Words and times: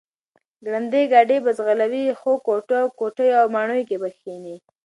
ګړندی 0.65 1.03
ګاډی 1.13 1.37
به 1.45 1.51
ځغلوي، 1.57 2.05
ښو 2.19 2.31
کوټو 2.45 2.75
او 2.81 2.87
کوټیو 2.99 3.39
او 3.41 3.47
ماڼیو 3.55 3.87
کې 3.89 3.97
به 4.01 4.09
کښېني، 4.15 4.55